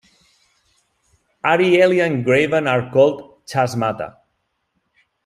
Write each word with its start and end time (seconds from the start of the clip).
Arielian 1.45 2.23
graben 2.23 2.65
are 2.65 2.89
called 2.91 3.45
"chasmata". 3.45 4.15